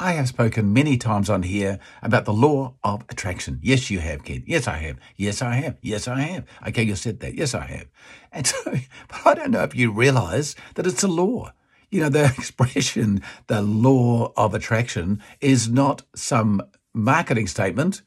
[0.00, 3.60] I have spoken many times on here about the law of attraction.
[3.62, 4.42] Yes, you have, kid.
[4.44, 4.98] Yes, I have.
[5.16, 5.76] Yes, I have.
[5.82, 6.44] Yes, I have.
[6.66, 7.34] Okay, you said that.
[7.34, 7.86] Yes, I have.
[8.32, 8.72] And so,
[9.08, 11.52] but I don't know if you realize that it's a law.
[11.90, 18.02] You know, the expression, the law of attraction, is not some marketing statement.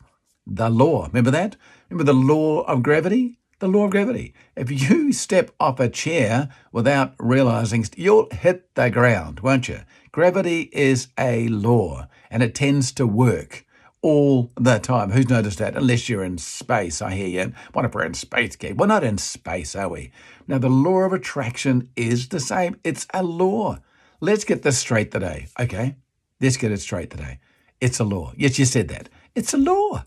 [0.45, 1.07] The law.
[1.07, 1.55] Remember that?
[1.89, 3.39] Remember the law of gravity?
[3.59, 4.33] The law of gravity.
[4.57, 9.79] If you step off a chair without realizing, you'll hit the ground, won't you?
[10.17, 13.67] Gravity is a law and it tends to work
[14.01, 15.11] all the time.
[15.11, 15.77] Who's noticed that?
[15.77, 17.53] Unless you're in space, I hear you.
[17.73, 18.75] What if we're in space, Keith?
[18.75, 20.11] We're not in space, are we?
[20.47, 22.77] Now, the law of attraction is the same.
[22.83, 23.77] It's a law.
[24.19, 25.97] Let's get this straight today, okay?
[26.41, 27.37] Let's get it straight today.
[27.79, 28.33] It's a law.
[28.35, 29.09] Yes, you said that.
[29.35, 30.03] It's a law.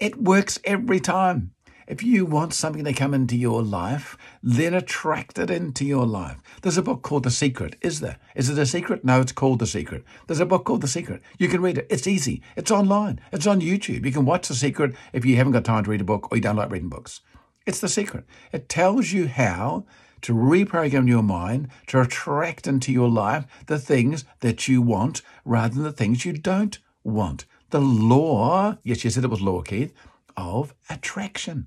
[0.00, 1.52] It works every time.
[1.88, 6.36] If you want something to come into your life, then attract it into your life.
[6.60, 8.18] There's a book called The Secret, is there?
[8.36, 9.06] Is it a secret?
[9.06, 10.04] No, it's called The Secret.
[10.26, 11.22] There's a book called The Secret.
[11.38, 11.86] You can read it.
[11.88, 12.42] It's easy.
[12.56, 13.20] It's online.
[13.32, 14.04] It's on YouTube.
[14.04, 16.36] You can watch The Secret if you haven't got time to read a book or
[16.36, 17.22] you don't like reading books.
[17.64, 18.26] It's The Secret.
[18.52, 19.86] It tells you how
[20.20, 25.76] to reprogram your mind to attract into your life the things that you want rather
[25.76, 27.46] than the things you don't want.
[27.70, 29.94] The law, yes, you said it was law, Keith,
[30.36, 31.66] of attraction.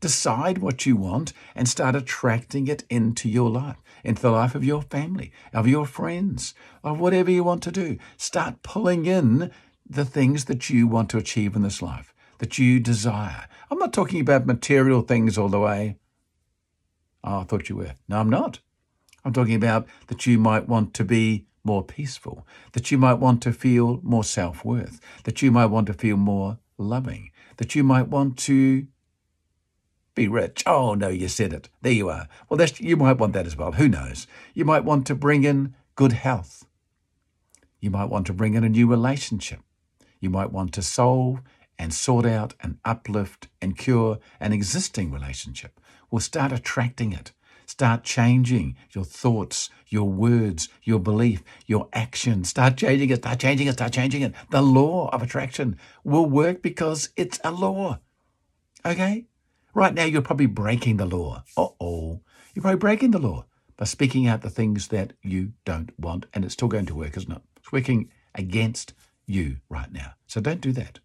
[0.00, 4.64] Decide what you want and start attracting it into your life, into the life of
[4.64, 7.98] your family, of your friends, of whatever you want to do.
[8.16, 9.50] Start pulling in
[9.88, 13.46] the things that you want to achieve in this life, that you desire.
[13.70, 15.96] I'm not talking about material things all the way.
[17.22, 17.94] Oh, I thought you were.
[18.08, 18.60] No, I'm not.
[19.24, 23.42] I'm talking about that you might want to be more peaceful, that you might want
[23.42, 27.82] to feel more self worth, that you might want to feel more loving, that you
[27.82, 28.86] might want to
[30.14, 30.62] be rich.
[30.66, 31.68] Oh, no, you said it.
[31.82, 32.28] There you are.
[32.48, 33.72] Well, that's, you might want that as well.
[33.72, 34.26] Who knows?
[34.54, 36.66] You might want to bring in good health.
[37.80, 39.60] You might want to bring in a new relationship.
[40.20, 41.40] You might want to solve
[41.78, 45.80] and sort out and uplift and cure an existing relationship.
[46.10, 47.32] Well, start attracting it.
[47.66, 52.44] Start changing your thoughts, your words, your belief, your action.
[52.44, 54.34] Start changing it, start changing it, start changing it.
[54.50, 57.98] The law of attraction will work because it's a law.
[58.84, 59.26] Okay?
[59.74, 61.42] Right now, you're probably breaking the law.
[61.56, 62.20] Uh oh.
[62.54, 63.46] You're probably breaking the law
[63.76, 67.16] by speaking out the things that you don't want, and it's still going to work,
[67.16, 67.42] isn't it?
[67.56, 68.94] It's working against
[69.26, 70.12] you right now.
[70.28, 71.00] So don't do that.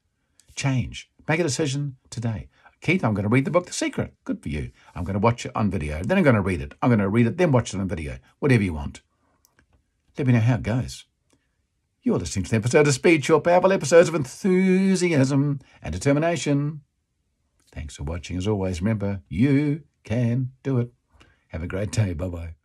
[0.56, 1.10] Change.
[1.28, 2.50] Make a decision today.
[2.82, 4.14] Keith, I'm going to read the book The Secret.
[4.24, 4.70] Good for you.
[4.94, 6.04] I'm going to watch it on video.
[6.04, 6.76] Then I'm going to read it.
[6.82, 8.20] I'm going to read it, then watch it on video.
[8.38, 9.02] Whatever you want.
[10.18, 11.06] Let me know how it goes.
[12.04, 16.82] You're listening to the episode of Speed, your powerful episodes of enthusiasm and determination.
[17.72, 18.38] Thanks for watching.
[18.38, 20.92] As always, remember, you can do it.
[21.50, 22.14] Have a great day.
[22.14, 22.59] Bye bye.